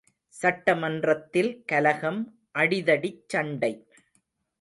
சட்டமன்றத்தில் 0.29 1.63
கலகம், 1.71 2.21
அடிதடிச் 2.55 3.21
சண்டை! 3.27 3.71